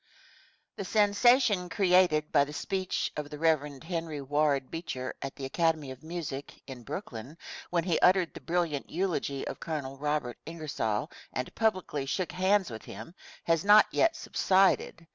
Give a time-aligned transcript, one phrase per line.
[0.25, 3.83] *[* The sensation created by the speech of the Rev.
[3.83, 7.37] Henry Ward Beecher at the Academy of Music, in Brooklyn,
[7.69, 9.97] when he uttered a brilliant eulogy of Col.
[9.97, 15.05] Robert Ingersoll and publicly shook hands with him has not yet subsided.